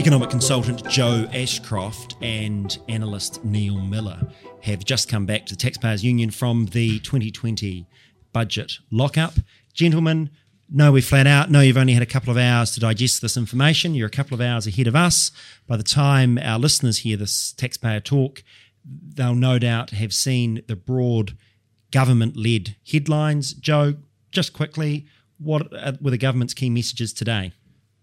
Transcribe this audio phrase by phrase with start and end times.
[0.00, 4.18] Economic consultant Joe Ashcroft and analyst Neil Miller
[4.62, 7.86] have just come back to the Taxpayers Union from the 2020
[8.32, 9.34] budget lockup.
[9.74, 10.30] Gentlemen,
[10.70, 11.50] no, we're flat out.
[11.50, 13.94] No, you've only had a couple of hours to digest this information.
[13.94, 15.32] You're a couple of hours ahead of us.
[15.66, 18.42] By the time our listeners hear this taxpayer talk,
[18.86, 21.36] they'll no doubt have seen the broad
[21.90, 23.52] government led headlines.
[23.52, 23.96] Joe,
[24.32, 25.04] just quickly,
[25.36, 25.70] what
[26.00, 27.52] were the government's key messages today?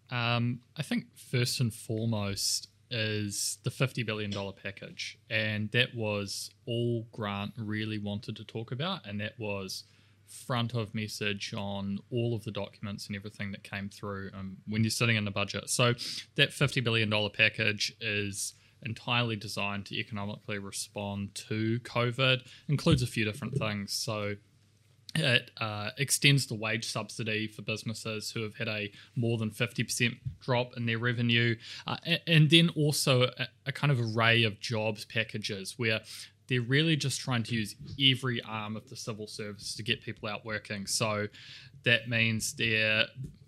[0.10, 4.32] Um, I think first and foremost is the $50 billion
[4.64, 5.18] package.
[5.30, 9.06] And that was all Grant really wanted to talk about.
[9.06, 9.84] And that was
[10.28, 14.84] front of message on all of the documents and everything that came through um, when
[14.84, 15.70] you're sitting in the budget.
[15.70, 15.94] So
[16.36, 18.54] that $50 billion package is
[18.84, 23.94] entirely designed to economically respond to COVID, includes a few different things.
[23.94, 24.36] So
[25.18, 30.18] it uh, extends the wage subsidy for businesses who have had a more than 50%
[30.40, 31.56] drop in their revenue.
[31.86, 36.00] Uh, and, then also a, a, kind of array of jobs packages where
[36.48, 40.30] they're really just trying to use every arm of the civil service to get people
[40.30, 40.88] out working.
[40.88, 41.28] So
[41.84, 43.06] that means they're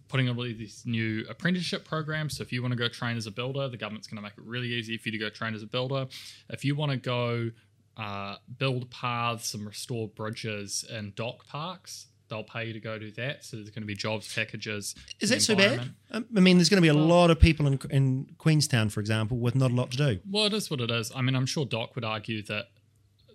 [0.10, 2.38] putting up these new apprenticeship programs.
[2.38, 4.34] So if you want to go train as a builder, the government's going to make
[4.34, 6.08] it really easy for you to go train as a builder.
[6.50, 7.52] If you want to go
[8.00, 12.08] uh, build paths and restore bridges and DOC parks.
[12.30, 13.44] They'll pay you to go do that.
[13.44, 14.96] So there's going to be jobs packages.
[15.20, 15.94] Is that so bad?
[16.12, 19.00] Um, I mean, there's going to be a lot of people in, in Queenstown, for
[19.00, 20.20] example, with not a lot to do.
[20.30, 21.12] Well, it is what it is.
[21.14, 22.68] I mean, I'm sure DOC would argue that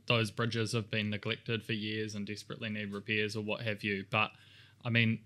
[0.06, 4.04] those bridges have been neglected for years and desperately need repairs or what have you.
[4.10, 4.30] But
[4.84, 5.18] I mean,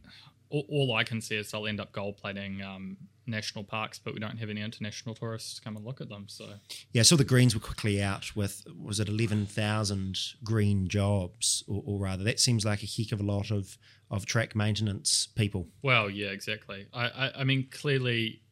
[0.50, 2.96] all, all I can see is they'll end up gold plating um,
[3.26, 6.26] national parks, but we don't have any international tourists to come and look at them.
[6.28, 6.46] So
[6.92, 11.82] yeah, so the Greens were quickly out with was it eleven thousand green jobs, or,
[11.86, 13.76] or, rather, that seems like a heck of a lot of
[14.10, 15.68] of track maintenance people.
[15.82, 16.86] Well, yeah, exactly.
[16.92, 18.42] I I, I mean, clearly,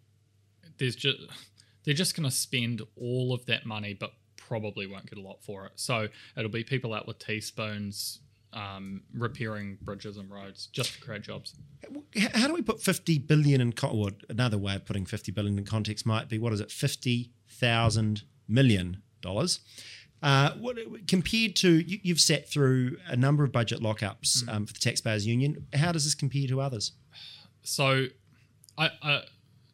[0.79, 1.19] there's just
[1.85, 5.43] they're just going to spend all of that money, but probably won't get a lot
[5.43, 5.73] for it.
[5.77, 8.21] So it'll be people out with teaspoons
[8.53, 11.55] um, repairing bridges and roads just to create jobs.
[12.35, 15.65] How do we put 50 billion in, or another way of putting 50 billion in
[15.65, 19.61] context might be, what is it, 50,000 million dollars?
[20.23, 24.55] Uh, what, compared to, you, have sat through a number of budget lockups mm.
[24.55, 25.67] um, for the Taxpayers Union.
[25.75, 26.93] How does this compare to others?
[27.63, 28.07] So,
[28.79, 29.23] I, I,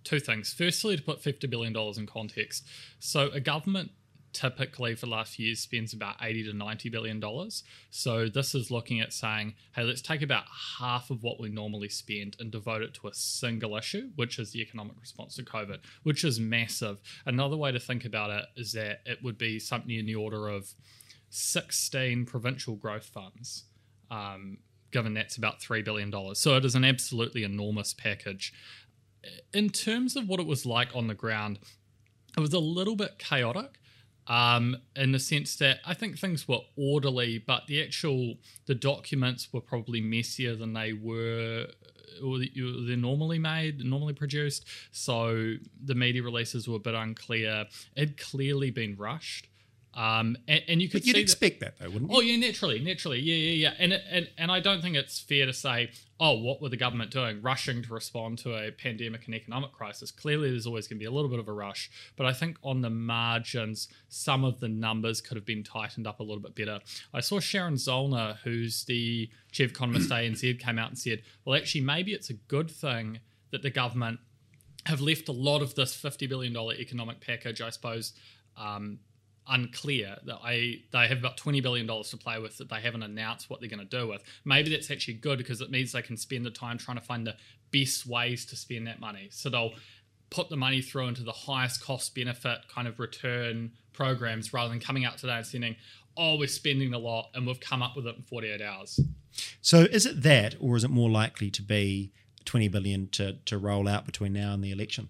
[0.02, 0.52] two things.
[0.52, 2.66] Firstly, to put $50 billion in context.
[2.98, 3.92] So, a government
[4.32, 7.64] typically for the last few years spends about 80 to 90 billion dollars.
[7.90, 10.44] So this is looking at saying, hey, let's take about
[10.78, 14.52] half of what we normally spend and devote it to a single issue, which is
[14.52, 17.00] the economic response to COVID, which is massive.
[17.26, 20.48] Another way to think about it is that it would be something in the order
[20.48, 20.74] of
[21.30, 23.64] 16 provincial growth funds.
[24.10, 24.58] Um,
[24.92, 26.12] given that's about $3 billion.
[26.34, 28.52] So it is an absolutely enormous package.
[29.54, 31.58] In terms of what it was like on the ground,
[32.36, 33.78] it was a little bit chaotic
[34.26, 38.34] um, in the sense that I think things were orderly, but the actual
[38.66, 41.66] the documents were probably messier than they were
[42.22, 44.66] or they're normally made, normally produced.
[44.90, 47.66] So the media releases were a bit unclear.
[47.96, 49.48] It clearly been rushed.
[49.94, 52.16] Um, and, and, you could but you'd expect that, that though, wouldn't you?
[52.16, 53.74] Oh yeah, naturally, naturally, yeah, yeah, yeah.
[53.78, 57.10] And, and and I don't think it's fair to say, oh, what were the government
[57.10, 60.10] doing, rushing to respond to a pandemic and economic crisis?
[60.10, 62.56] Clearly, there's always going to be a little bit of a rush, but I think
[62.62, 66.54] on the margins, some of the numbers could have been tightened up a little bit
[66.54, 66.80] better.
[67.12, 71.58] I saw Sharon Zollner, who's the chief economist at ANZ, came out and said, well,
[71.58, 73.20] actually, maybe it's a good thing
[73.50, 74.20] that the government
[74.86, 78.14] have left a lot of this $50 billion economic package, I suppose,
[78.56, 78.98] um,
[79.48, 83.02] unclear that I they have about twenty billion dollars to play with that they haven't
[83.02, 84.22] announced what they're going to do with.
[84.44, 87.26] Maybe that's actually good because it means they can spend the time trying to find
[87.26, 87.36] the
[87.72, 89.28] best ways to spend that money.
[89.30, 89.72] So they'll
[90.30, 94.80] put the money through into the highest cost benefit kind of return programs rather than
[94.80, 95.76] coming out today and saying,
[96.16, 99.00] "Oh, we're spending a lot and we've come up with it in forty eight hours."
[99.60, 102.12] So is it that, or is it more likely to be
[102.44, 105.08] twenty billion to to roll out between now and the election?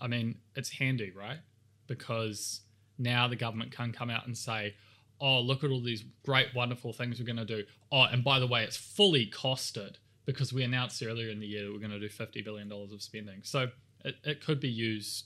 [0.00, 1.38] I mean, it's handy, right?
[1.90, 2.60] Because
[2.98, 4.74] now the government can come out and say,
[5.20, 7.64] oh, look at all these great, wonderful things we're going to do.
[7.90, 11.64] Oh, and by the way, it's fully costed because we announced earlier in the year
[11.64, 13.40] that we're going to do $50 billion of spending.
[13.42, 13.68] So
[14.04, 15.24] it, it could be used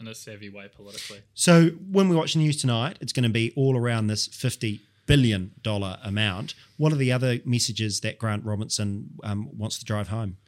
[0.00, 1.20] in a savvy way politically.
[1.34, 4.80] So when we watch the news tonight, it's going to be all around this 50
[5.06, 6.54] billion dollar amount.
[6.78, 10.38] What are the other messages that Grant Robertson um, wants to drive home?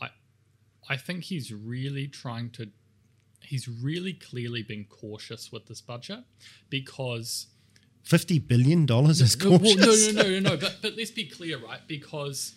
[0.00, 0.08] I,
[0.88, 2.70] I think he's really trying to
[3.46, 6.20] he's really clearly been cautious with this budget
[6.70, 7.46] because
[8.02, 9.76] fifty billion dollars is cautious.
[9.76, 10.56] Well, no, no, no, no, no.
[10.60, 11.80] But but let's be clear, right?
[11.86, 12.54] Because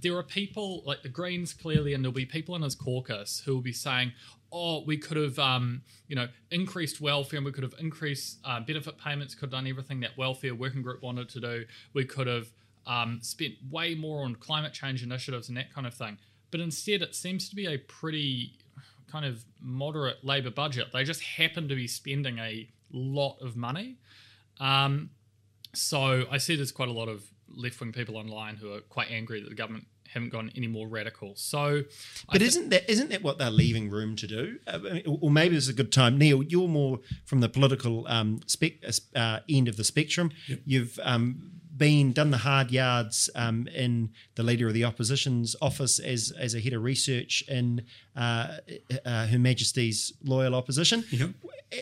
[0.00, 3.54] there are people like the Greens clearly, and there'll be people in his caucus who
[3.54, 4.12] will be saying,
[4.52, 8.60] "Oh, we could have, um, you know, increased welfare, and we could have increased uh,
[8.60, 11.64] benefit payments, could have done everything that welfare working group wanted to do.
[11.94, 12.48] We could have
[12.86, 16.18] um, spent way more on climate change initiatives and that kind of thing."
[16.50, 18.54] But instead, it seems to be a pretty
[19.10, 20.88] kind of moderate Labor budget.
[20.92, 23.96] They just happen to be spending a lot of money.
[24.60, 25.10] Um,
[25.74, 27.24] so I see there's quite a lot of
[27.54, 30.88] left wing people online who are quite angry that the government haven't gone any more
[30.88, 31.34] radical.
[31.36, 31.84] So,
[32.32, 34.58] but isn't that isn't that what they're leaving room to do?
[34.66, 36.42] Uh, or maybe this is a good time, Neil.
[36.42, 38.72] You're more from the political um, spec,
[39.14, 40.30] uh, end of the spectrum.
[40.48, 40.60] Yep.
[40.64, 45.98] You've um, been done the hard yards um, in the leader of the opposition's office
[45.98, 47.82] as as a head of research in
[48.16, 48.58] uh,
[49.06, 51.04] uh, Her Majesty's loyal opposition.
[51.10, 51.30] Yep.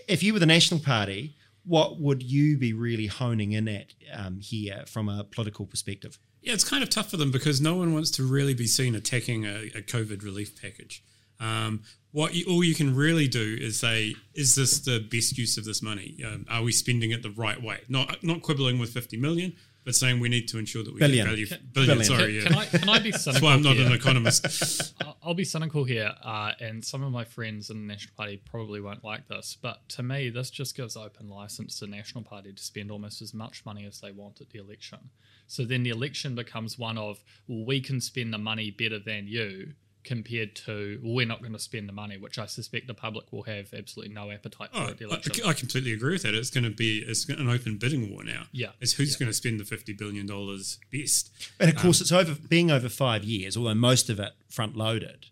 [0.09, 1.35] If you were the National Party,
[1.65, 6.19] what would you be really honing in at um, here from a political perspective?
[6.43, 8.95] Yeah, it's kind of tough for them because no one wants to really be seen
[8.95, 11.03] attacking a, a COVID relief package.
[11.41, 11.83] Um,
[12.13, 15.65] what you, all you can really do is say, is this the best use of
[15.65, 16.17] this money?
[16.25, 17.81] Um, are we spending it the right way?
[17.89, 19.55] Not not quibbling with fifty million,
[19.87, 21.25] but saying we need to ensure that we billion.
[21.25, 21.47] get value.
[21.47, 22.05] Can, billion, billion.
[22.05, 22.41] sorry.
[22.41, 22.49] Can, yeah.
[22.49, 23.87] can, I, can I be cynical That's why I'm not here?
[23.87, 24.94] an economist.
[25.23, 28.81] I'll be cynical here, uh, and some of my friends in the National Party probably
[28.81, 32.53] won't like this, but to me, this just gives open license to the National Party
[32.53, 34.99] to spend almost as much money as they want at the election.
[35.47, 39.29] So then the election becomes one of, well, we can spend the money better than
[39.29, 39.75] you,
[40.06, 43.31] compared to well, we're not going to spend the money, which I suspect the public
[43.32, 45.43] will have absolutely no appetite for oh, at the.
[45.44, 46.32] I, I, completely agree with that.
[46.32, 48.44] It's going to be it's an open bidding war now.
[48.53, 49.19] Yeah, it's who's yeah.
[49.19, 51.31] going to spend the fifty billion dollars best.
[51.61, 54.76] And of course, um, it's over being over five years, although most of it front
[54.76, 55.26] loaded.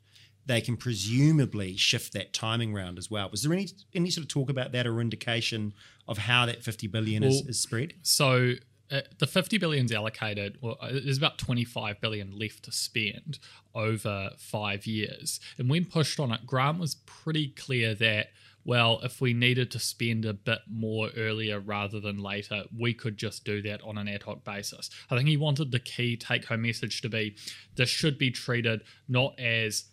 [0.46, 3.30] They can presumably shift that timing round as well.
[3.30, 5.72] Was there any any sort of talk about that or indication
[6.06, 7.94] of how that fifty billion well, is, is spread?
[8.02, 8.54] So
[8.90, 13.38] uh, the 50 billion is allocated well uh, there's about 25 billion left to spend
[13.74, 15.40] over five years.
[15.58, 18.28] And when pushed on it grant was pretty clear that
[18.64, 23.16] well if we needed to spend a bit more earlier rather than later we could
[23.16, 24.90] just do that on an ad hoc basis.
[25.10, 27.36] I think he wanted the key take home message to be
[27.76, 29.86] this should be treated not as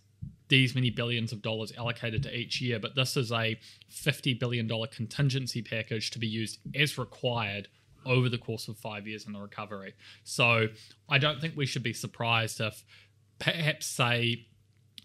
[0.51, 3.57] these many billions of dollars allocated to each year, but this is a
[3.89, 7.69] $50 billion contingency package to be used as required
[8.05, 9.93] over the course of five years in the recovery.
[10.23, 10.67] So
[11.09, 12.83] I don't think we should be surprised if
[13.39, 14.47] perhaps, say,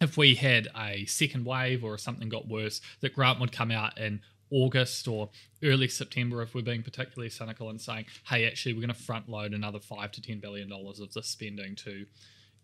[0.00, 3.98] if we had a second wave or something got worse, that Grant would come out
[3.98, 4.20] in
[4.50, 5.30] August or
[5.62, 9.28] early September if we're being particularly cynical and saying, hey, actually, we're going to front
[9.28, 12.06] load another five to $10 billion of this spending to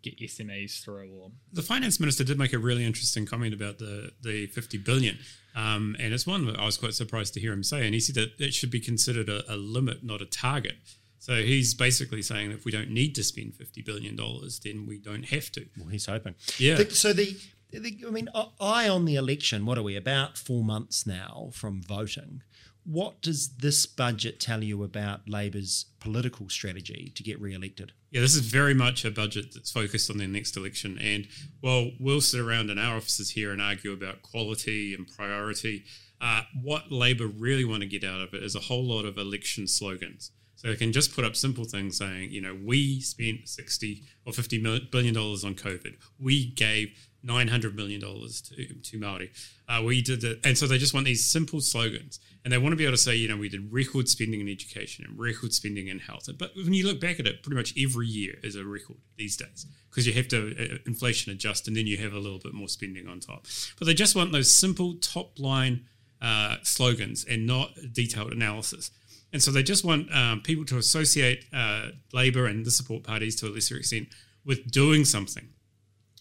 [0.02, 1.10] get SMEs through.
[1.20, 5.18] Or the finance minister did make a really interesting comment about the the fifty billion,
[5.54, 7.84] um, and it's one that I was quite surprised to hear him say.
[7.84, 10.76] And he said that it should be considered a, a limit, not a target.
[11.18, 14.86] So he's basically saying that if we don't need to spend fifty billion dollars, then
[14.86, 15.66] we don't have to.
[15.78, 16.34] Well, he's hoping.
[16.58, 16.74] Yeah.
[16.74, 17.36] The, so the,
[17.70, 18.28] the, I mean,
[18.60, 19.64] eye on the election.
[19.64, 22.42] What are we about four months now from voting?
[22.84, 27.92] What does this budget tell you about Labor's political strategy to get re-elected?
[28.10, 30.98] Yeah, this is very much a budget that's focused on their next election.
[30.98, 31.28] And
[31.60, 35.84] while we'll sit around in our offices here and argue about quality and priority,
[36.20, 39.16] uh, what Labor really want to get out of it is a whole lot of
[39.16, 40.32] election slogans.
[40.56, 44.32] So they can just put up simple things saying, you know, we spent 60 or
[44.32, 45.94] 50 billion dollars on COVID.
[46.20, 49.30] We gave nine hundred million dollars to to Maori.
[49.68, 52.72] Uh, we did it, and so they just want these simple slogans, and they want
[52.72, 55.52] to be able to say, you know, we did record spending in education and record
[55.52, 56.28] spending in health.
[56.38, 59.36] But when you look back at it, pretty much every year is a record these
[59.36, 62.54] days because you have to uh, inflation adjust, and then you have a little bit
[62.54, 63.46] more spending on top.
[63.78, 65.84] But they just want those simple top line
[66.20, 68.90] uh, slogans and not detailed analysis.
[69.32, 73.34] And so they just want um, people to associate uh, Labor and the support parties
[73.36, 74.08] to a lesser extent
[74.44, 75.48] with doing something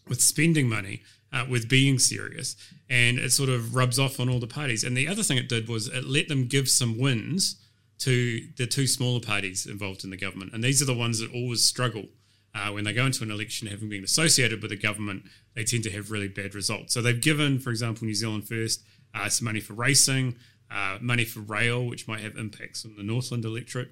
[0.08, 1.03] with spending money,
[1.34, 2.55] uh, with being serious,
[2.89, 4.84] and it sort of rubs off on all the parties.
[4.84, 7.55] And the other thing it did was it let them give some wins
[8.00, 11.31] to the two smaller parties involved in the government, and these are the ones that
[11.34, 12.05] always struggle.
[12.53, 15.24] Uh, when they go into an election, having been associated with the government,
[15.55, 16.93] they tend to have really bad results.
[16.93, 20.36] So they've given, for example, New Zealand First uh, some money for racing,
[20.70, 23.91] uh, money for rail, which might have impacts on the Northland electorate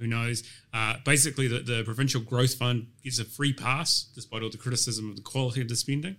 [0.00, 0.42] who knows?
[0.72, 5.10] Uh, basically, the, the Provincial Growth Fund gets a free pass, despite all the criticism
[5.10, 6.16] of the quality of the spending.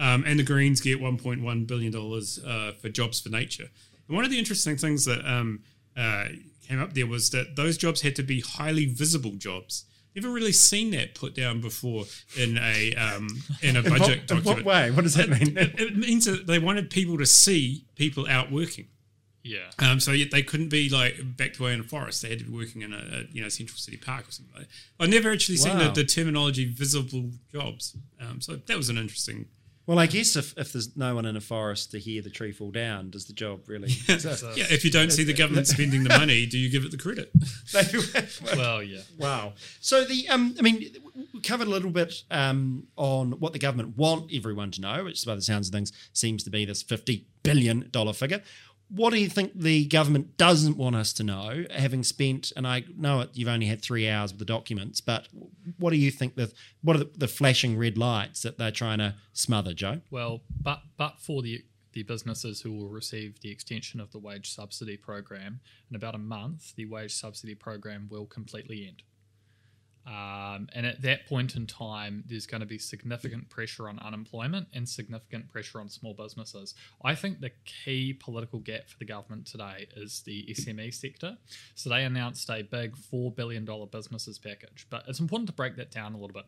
[0.00, 3.68] Um, and the Greens get $1.1 billion uh, for jobs for nature.
[4.08, 5.60] And one of the interesting things that um,
[5.96, 6.26] uh,
[6.66, 9.84] came up there was that those jobs had to be highly visible jobs.
[10.14, 12.04] Never really seen that put down before
[12.36, 13.28] in a um,
[13.62, 14.38] in a budget in what, document.
[14.38, 14.90] In what way?
[14.90, 15.56] What does that it, mean?
[15.56, 18.86] It, it, means that they wanted people to see people out working.
[19.42, 19.70] Yeah.
[19.78, 22.22] Um, so yet they couldn't be like backed away in a forest.
[22.22, 24.54] They had to be working in a, a you know central city park or something.
[24.54, 25.04] Like that.
[25.04, 27.96] I've never actually seen the, the terminology visible jobs.
[28.20, 29.46] Um, so that was an interesting.
[29.88, 32.52] Well, I guess if, if there's no one in a forest to hear the tree
[32.52, 34.44] fall down, does the job really exist?
[34.54, 36.98] Yeah, if you don't see the government spending the money, do you give it the
[36.98, 37.32] credit?
[38.54, 39.00] Well, yeah.
[39.18, 39.54] Wow.
[39.80, 40.84] So the um, I mean,
[41.32, 45.24] we covered a little bit um, on what the government want everyone to know, which
[45.24, 48.42] by the sounds of things seems to be this fifty billion dollar figure.
[48.90, 52.52] What do you think the government doesn't want us to know, having spent?
[52.56, 55.28] And I know it, you've only had three hours with the documents, but
[55.78, 56.52] what do you think the
[56.82, 60.00] what are the, the flashing red lights that they're trying to smother, Joe?
[60.10, 64.50] Well, but but for the the businesses who will receive the extension of the wage
[64.54, 69.02] subsidy program in about a month, the wage subsidy program will completely end.
[70.08, 74.68] Um, and at that point in time, there's going to be significant pressure on unemployment
[74.72, 76.74] and significant pressure on small businesses.
[77.04, 81.36] I think the key political gap for the government today is the SME sector.
[81.74, 84.86] So they announced a big $4 billion businesses package.
[84.88, 86.46] But it's important to break that down a little bit.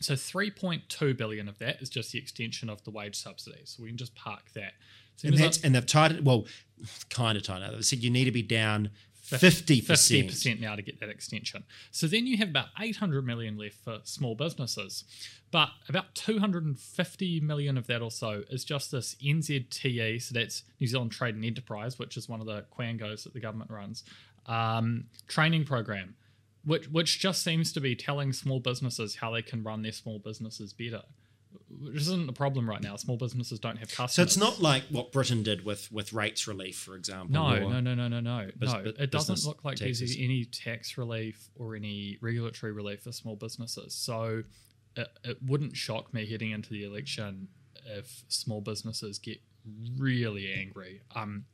[0.00, 3.62] So 3.2 billion of that is just the extension of the wage subsidy.
[3.64, 4.72] So we can just park that.
[5.16, 6.46] So And that's and they've tied it well,
[7.08, 7.74] kind of tied it.
[7.74, 8.90] They said you need to be down
[9.38, 10.28] fifty percent.
[10.28, 11.64] 50% now to get that extension.
[11.90, 15.04] So then you have about 800 million left for small businesses.
[15.50, 20.86] But about 250 million of that or so is just this NZTE, so that's New
[20.86, 24.02] Zealand Trade and Enterprise, which is one of the quangos that the government runs,
[24.46, 26.14] um, training program,
[26.64, 30.18] which, which just seems to be telling small businesses how they can run their small
[30.18, 31.02] businesses better.
[31.80, 32.96] Which isn't a problem right now.
[32.96, 34.12] Small businesses don't have customers.
[34.14, 37.30] So it's not like what Britain did with with rates relief, for example.
[37.32, 38.50] No, or- no, no, no, no, no.
[38.56, 40.00] bus- no, it doesn't look like taxes.
[40.00, 43.94] there's any tax relief or any regulatory relief for small businesses.
[43.94, 44.42] So
[44.96, 47.48] it, it wouldn't shock me heading into the election
[47.86, 49.40] if small businesses get
[49.96, 51.00] really angry.
[51.14, 51.44] Um,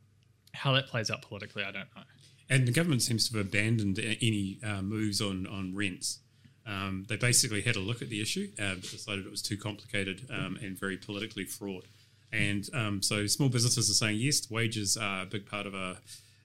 [0.54, 2.02] how that plays out politically, I don't know.
[2.50, 6.20] And the government seems to have abandoned any uh, moves on on rents.
[6.68, 10.28] Um, they basically had a look at the issue, uh, decided it was too complicated
[10.30, 11.86] um, and very politically fraught.
[12.30, 15.96] And um, so small businesses are saying yes, wages are a big part of our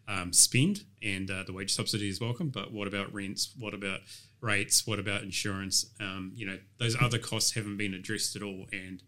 [0.07, 2.49] um, spend, and uh, the wage subsidy is welcome.
[2.49, 3.53] But what about rents?
[3.59, 3.99] What about
[4.39, 4.87] rates?
[4.87, 5.87] What about insurance?
[5.99, 9.03] Um, you know, those other costs haven't been addressed at all, and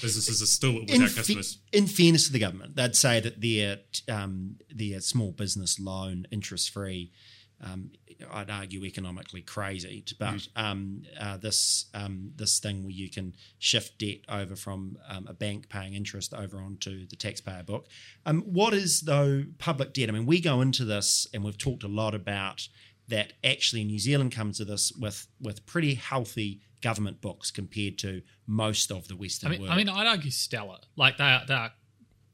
[0.00, 1.58] businesses are still In, without fe- customers.
[1.72, 6.70] in fairness to the government, they'd say that their um, their small business loan interest
[6.70, 7.12] free.
[7.62, 7.90] Um,
[8.30, 13.98] I'd argue economically crazy, but um, uh, this um, this thing where you can shift
[13.98, 17.86] debt over from um, a bank paying interest over onto the taxpayer book.
[18.26, 20.08] Um, what is though public debt?
[20.08, 22.68] I mean, we go into this and we've talked a lot about
[23.08, 23.32] that.
[23.42, 28.92] Actually, New Zealand comes to this with with pretty healthy government books compared to most
[28.92, 29.72] of the Western I mean, world.
[29.72, 30.78] I mean, I'd argue stellar.
[30.94, 31.72] Like they are, they are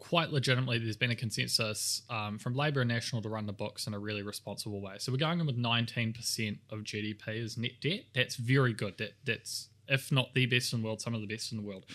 [0.02, 0.78] quite legitimately.
[0.78, 3.98] There's been a consensus um, from Labor and National to run the books in a
[4.00, 4.94] really responsible way.
[4.98, 8.00] So we're going in with 19% of GDP as net debt.
[8.12, 8.98] That's very good.
[8.98, 11.64] That that's if not the best in the world, some of the best in the
[11.64, 11.86] world.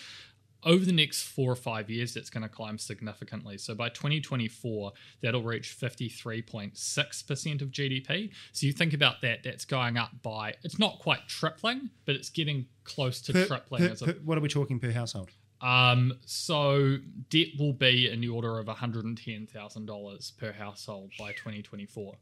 [0.64, 3.58] Over the next four or five years, that's going to climb significantly.
[3.58, 8.30] So by 2024, that'll reach 53.6% of GDP.
[8.52, 12.30] So you think about that, that's going up by, it's not quite tripling, but it's
[12.30, 15.30] getting close to Per- tripling per- as a per- what are we talking per household?
[15.60, 16.98] Um, so
[17.30, 22.14] debt will be in the order of $110,000 per household by 2024.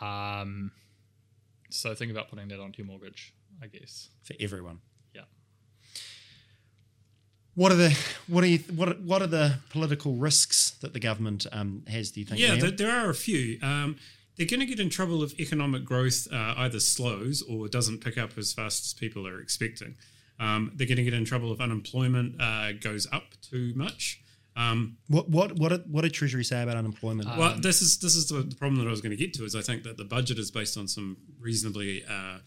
[0.00, 0.70] Um,
[1.70, 4.08] so think about putting that onto your mortgage, I guess.
[4.22, 4.80] for everyone.
[5.14, 5.22] Yeah.
[7.54, 11.00] What are the what are you what are, what are the political risks that the
[11.00, 12.10] government um, has?
[12.10, 12.40] Do you think?
[12.40, 13.58] Yeah, there, there are a few.
[13.62, 13.96] Um,
[14.36, 18.16] they're going to get in trouble if economic growth uh, either slows or doesn't pick
[18.16, 19.96] up as fast as people are expecting.
[20.40, 24.22] Um, they're going to get in trouble if unemployment uh, goes up too much.
[24.56, 27.28] Um, what what what did, what did Treasury say about unemployment?
[27.38, 29.44] well, this is this is the, the problem that I was going to get to.
[29.44, 32.38] Is I think that the budget is based on some reasonably uh,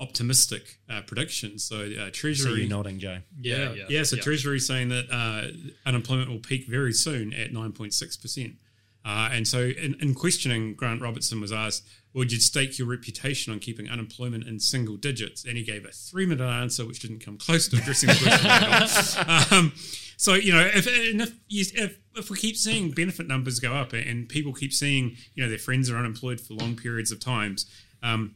[0.00, 1.64] optimistic uh, predictions.
[1.64, 3.18] So uh, Treasury, you nodding, Joe.
[3.40, 4.02] yeah, yeah.
[4.02, 5.48] so Treasury saying that uh,
[5.86, 8.56] unemployment will peak very soon at 9.6%.
[9.04, 13.52] Uh, and so, in, in questioning, Grant Robertson was asked, Would you stake your reputation
[13.52, 15.44] on keeping unemployment in single digits?
[15.44, 19.20] And he gave a three minute answer, which didn't come close to addressing the question.
[19.28, 19.58] at all.
[19.58, 19.72] um,
[20.16, 23.74] so, you know, if, and if, you, if, if we keep seeing benefit numbers go
[23.74, 27.20] up and people keep seeing, you know, their friends are unemployed for long periods of
[27.20, 27.66] times,
[28.02, 28.34] um,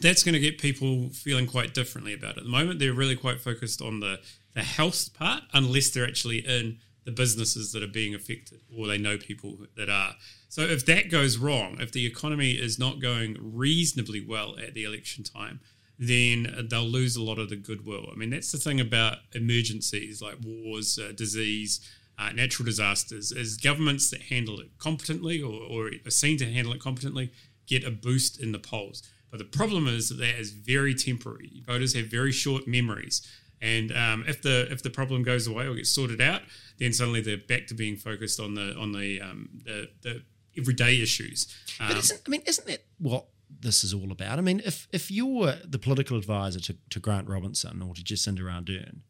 [0.00, 2.38] that's going to get people feeling quite differently about it.
[2.38, 4.20] At the moment, they're really quite focused on the,
[4.54, 6.78] the health part, unless they're actually in
[7.08, 10.14] the businesses that are being affected or they know people that are.
[10.50, 14.84] So if that goes wrong, if the economy is not going reasonably well at the
[14.84, 15.60] election time,
[15.98, 18.10] then they'll lose a lot of the goodwill.
[18.12, 21.80] I mean, that's the thing about emergencies like wars, uh, disease,
[22.18, 26.74] uh, natural disasters is governments that handle it competently or, or are seen to handle
[26.74, 27.32] it competently
[27.66, 29.02] get a boost in the polls.
[29.30, 31.62] But the problem is that that is very temporary.
[31.66, 33.26] Voters have very short memories.
[33.60, 36.42] And um, if the if the problem goes away or gets sorted out,
[36.78, 40.22] then suddenly they're back to being focused on the on the um, the, the
[40.56, 41.46] everyday issues.
[41.80, 43.26] Um, But isn't, I mean, isn't that what
[43.60, 44.38] this is all about?
[44.38, 48.40] I mean, if if you're the political advisor to, to Grant Robertson or to Jacinda
[48.42, 49.00] Ardern,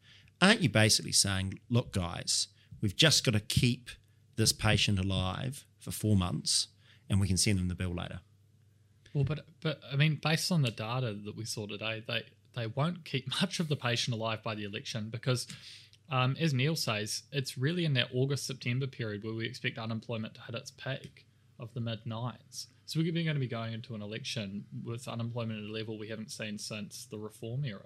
[0.41, 2.47] aren't you basically saying, look, guys,
[2.81, 3.89] we've just got to keep
[4.35, 6.69] this patient alive for four months
[7.09, 8.21] and we can send them the bill later?
[9.13, 12.23] Well, but but I mean, based on the data that we saw today, they
[12.55, 15.47] they won't keep much of the patient alive by the election because,
[16.11, 20.33] um, as Neil says, it's really in that August September period where we expect unemployment
[20.35, 21.25] to hit its peak
[21.59, 22.67] of the mid nines.
[22.85, 26.07] So we're going to be going into an election with unemployment at a level we
[26.07, 27.85] haven't seen since the reform era.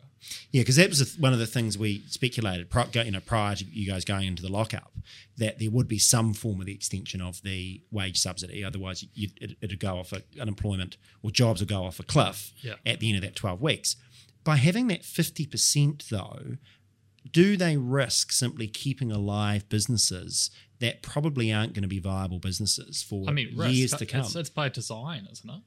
[0.51, 3.85] Yeah, because that was one of the things we speculated, you know, prior to you
[3.85, 4.93] guys going into the lockup,
[5.35, 8.63] that there would be some form of the extension of the wage subsidy.
[8.63, 12.75] Otherwise, it, it'd go off a, unemployment or jobs would go off a cliff Yeah.
[12.85, 13.97] at the end of that twelve weeks.
[14.43, 16.57] By having that fifty percent, though,
[17.29, 23.01] do they risk simply keeping alive businesses that probably aren't going to be viable businesses
[23.01, 24.21] for I mean, risk, years to come?
[24.21, 25.61] It's, it's by design, isn't it?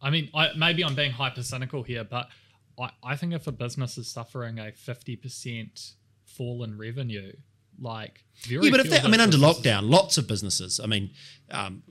[0.00, 2.28] I mean, I, maybe I'm being hyper cynical here, but
[2.78, 5.92] I, I think if a business is suffering a 50%
[6.24, 7.32] fall in revenue,
[7.78, 11.10] like very yeah, but if that, I mean, under lockdown, lots of businesses, I mean,
[11.50, 11.82] um,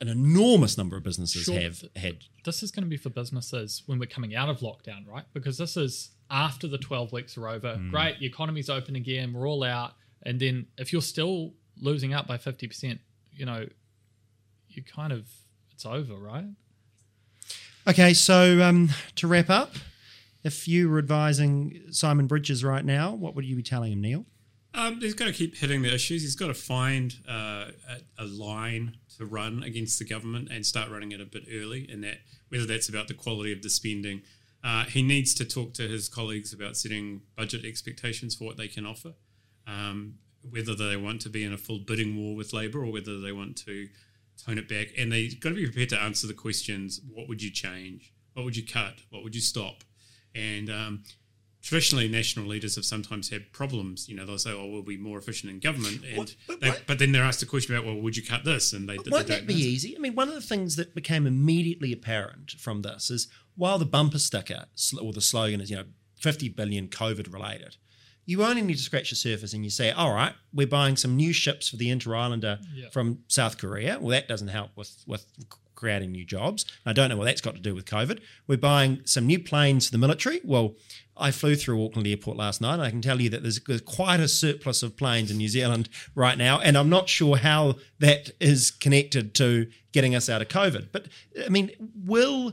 [0.00, 1.58] an enormous number of businesses Sure.
[1.60, 2.18] have had.
[2.44, 5.24] this is going to be for businesses when we're coming out of lockdown, right?
[5.34, 7.74] Because this is after the 12 weeks are over.
[7.76, 7.90] Hmm.
[7.90, 9.92] Great, the economy's open again, we're all out.
[10.22, 12.98] And then if you're still losing out by 50%,
[13.32, 13.66] you know,
[14.68, 15.28] you kind of,
[15.72, 16.44] it's over, right?
[17.88, 19.74] Okay, so um, to wrap up,
[20.42, 24.24] if you were advising Simon Bridges right now, what would you be telling him, Neil?
[24.76, 26.20] Um, he's got to keep hitting the issues.
[26.20, 27.70] He's got to find uh,
[28.18, 31.88] a, line to run against the government and start running it a bit early.
[31.90, 32.18] And that
[32.50, 34.20] whether that's about the quality of the spending,
[34.62, 38.68] uh, he needs to talk to his colleagues about setting budget expectations for what they
[38.68, 39.14] can offer.
[39.66, 40.16] Um,
[40.48, 43.32] whether they want to be in a full bidding war with Labor or whether they
[43.32, 43.88] want to
[44.44, 44.88] tone it back.
[44.98, 48.12] And they've got to be prepared to answer the questions: What would you change?
[48.34, 48.96] What would you cut?
[49.08, 49.82] What would you stop?
[50.34, 51.02] And um,
[51.66, 54.08] traditionally national leaders have sometimes had problems.
[54.08, 56.68] You know, they'll say, "Oh, we'll be more efficient in government," and What- but they,
[56.70, 58.94] what- but then they're asked the question about, "Well, would you cut this?" And they,
[58.98, 59.66] they Won't don't that be answer.
[59.68, 59.96] easy?
[59.96, 63.26] I mean, one of the things that became immediately apparent from this is
[63.56, 64.66] while the bumper sticker
[65.00, 65.84] or the slogan is, you know,
[66.20, 67.76] 50 billion COVID related,
[68.24, 71.14] you only need to scratch the surface and you say, all right, we're buying some
[71.16, 72.90] new ships for the Interislander Yeah.
[72.90, 73.98] from South Korea.
[74.00, 75.26] Well, that doesn't help with, with
[75.74, 76.64] creating new jobs.
[76.84, 78.20] I don't know what that's got to do with COVID.
[78.46, 80.40] We're buying some new planes for the military.
[80.42, 80.74] Well,
[81.18, 82.74] I flew through Auckland Airport last night.
[82.74, 85.48] And I can tell you that there's, there's quite a surplus of planes in New
[85.48, 90.42] Zealand right now, and I'm not sure how that is connected to getting us out
[90.42, 90.88] of COVID.
[90.92, 91.08] But
[91.44, 91.70] I mean,
[92.04, 92.52] will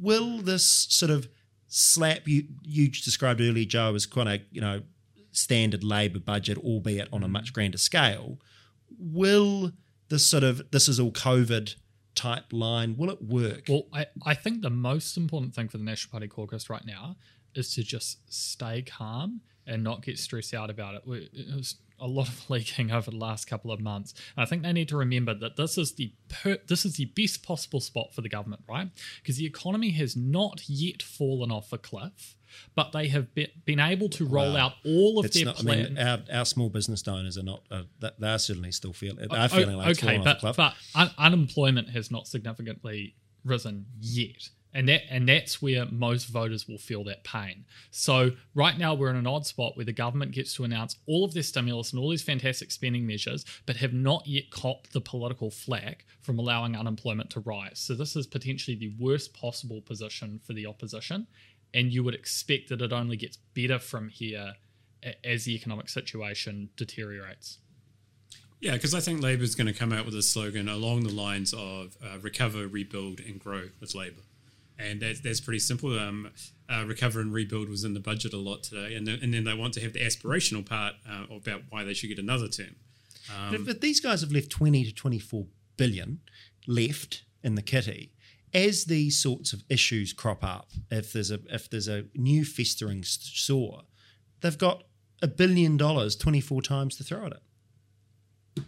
[0.00, 1.28] will this sort of
[1.68, 2.44] slap you?
[2.62, 4.82] You described earlier, Joe, as kind of you know
[5.32, 8.38] standard Labor budget, albeit on a much grander scale.
[8.98, 9.72] Will
[10.08, 11.74] this sort of this is all COVID
[12.14, 12.96] type line?
[12.98, 13.64] Will it work?
[13.68, 17.16] Well, I, I think the most important thing for the National Party caucus right now
[17.54, 21.02] is to just stay calm and not get stressed out about it.
[21.06, 24.12] We- It was a lot of leaking over the last couple of months.
[24.36, 27.04] And I think they need to remember that this is the per, this is the
[27.04, 28.88] best possible spot for the government, right?
[29.22, 32.34] Because the economy has not yet fallen off a cliff,
[32.74, 34.58] but they have be, been able to roll Wow.
[34.66, 35.60] out all of it's their not.
[35.60, 37.62] I mean, our, our small business owners are not.
[37.70, 39.28] Uh, th- they're certainly still feeling.
[39.30, 40.56] They're feeling like it's okay, but a cliff.
[40.56, 46.66] but un- unemployment has not significantly risen yet, and that and that's where most voters
[46.66, 47.64] will feel that pain.
[47.90, 51.24] So right now we're in an odd spot where the government gets to announce all
[51.24, 55.00] of this stimulus and all these fantastic spending measures, but have not yet copped the
[55.00, 57.78] political flack from allowing unemployment to rise.
[57.78, 61.26] So this is potentially the worst possible position for the opposition,
[61.74, 64.54] and you would expect that it only gets better from here
[65.24, 67.58] as the economic situation deteriorates.
[68.60, 71.52] Yeah, because I think Labor's going to come out with a slogan along the lines
[71.52, 74.22] of uh, recover, rebuild, and grow with Labor.
[74.82, 75.98] And that's, that's pretty simple.
[75.98, 76.30] Um,
[76.68, 78.94] uh, recover and rebuild was in the budget a lot today.
[78.94, 81.94] And then, and then they want to have the aspirational part uh, about why they
[81.94, 82.76] should get another term.
[83.50, 86.20] But, but these guys have left 20 to 24 billion
[86.66, 88.12] left in the kitty.
[88.54, 93.02] As these sorts of issues crop up, if there's a if there's a new festering
[93.04, 93.82] sore,
[94.42, 94.84] they've got
[95.22, 98.64] a billion dollars 24 times to throw at it.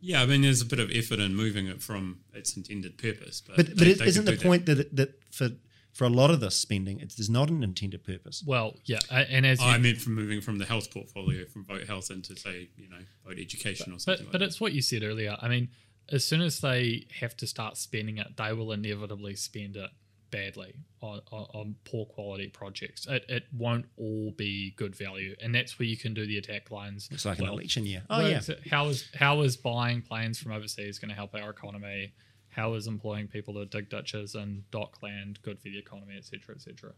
[0.00, 3.40] Yeah, I mean, there's a bit of effort in moving it from its intended purpose.
[3.40, 4.42] But, But but they- it they isn't the that.
[4.42, 5.48] point that that for
[5.92, 8.42] for a lot of this spending, it is there's not an intended purpose.
[8.46, 11.86] Well, yeah, a- and as I meant from moving from the health portfolio from vote
[11.86, 14.04] health into say you know vote education or something.
[14.06, 14.28] but something.
[14.32, 15.36] but like it's what you said earlier.
[15.40, 15.68] I mean,
[16.10, 19.90] as soon as they have to start spending it, they will inevitably spend it
[20.30, 23.06] badly on, on, on poor quality projects.
[23.06, 26.70] It, it won't all be good value, and that's where you can do the attack
[26.70, 27.08] lines.
[27.12, 28.02] It's like an election year.
[28.08, 28.40] Oh Well, yeah,
[28.70, 32.14] How is how is buying planes from overseas going to help our economy?
[32.52, 36.54] How is employing people to dig ditches and DOC land good for the economy, etc.,
[36.54, 36.92] etc.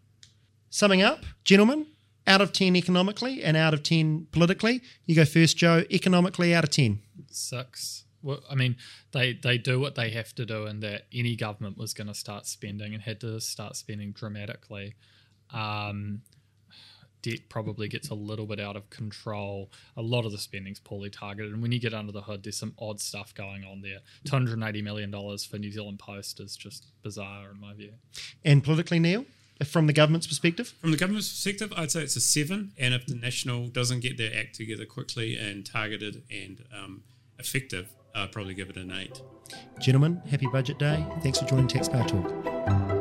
[0.69, 1.87] Summing up, gentlemen,
[2.27, 4.83] out of ten economically and out of ten politically.
[5.07, 5.85] You go first, Joe.
[5.91, 7.01] Economically, out of ten.
[7.31, 8.05] Six.
[8.23, 8.77] Well, I mean,
[9.13, 12.15] they they do what they have to do, and that any government was going to
[12.15, 14.95] start spending and had to start spending dramatically.
[15.53, 16.23] Um,
[17.25, 19.71] debt probably gets a little bit out of control.
[19.97, 22.59] A lot of the spending's poorly targeted, and when you get under the hood, there's
[22.59, 23.99] some odd stuff going on there.
[24.25, 27.73] Two hundred and eighty million dollars for New Zealand Post is just bizarre in my
[27.75, 27.93] view.
[28.45, 29.25] And politically, Neil,
[29.65, 30.75] from the government's perspective.
[30.81, 32.73] From the government's perspective, I'd say it's a seven.
[32.79, 37.03] And if the national doesn't get their act together quickly and targeted and um,
[37.39, 39.23] effective, I'd probably give it an eight.
[39.81, 41.05] Gentlemen, happy budget day.
[41.23, 42.94] Thanks for joining Taxpayer Talk.